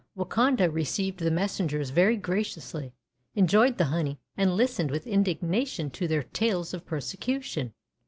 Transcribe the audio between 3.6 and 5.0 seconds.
the honey, and listened